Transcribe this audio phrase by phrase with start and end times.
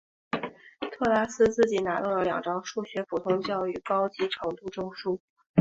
[0.79, 5.21] 特拉斯自己拿到了两张数学普通教育高级程度证书。